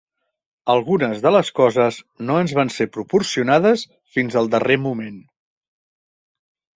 Algunes 0.73 1.19
de 1.25 1.31
les 1.33 1.49
coses 1.59 1.99
no 2.29 2.37
ens 2.43 2.53
van 2.59 2.71
ser 2.75 2.87
proporcionades 2.95 3.83
fins 4.15 4.39
al 4.41 4.49
darrer 4.57 4.79
moment 4.87 5.21